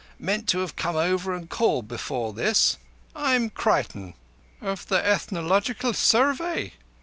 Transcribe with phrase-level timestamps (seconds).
[0.17, 2.79] Meant to have come over and called before this.
[3.15, 4.15] I'm Creighton."
[4.59, 6.73] "Of the Ethnological Survey?"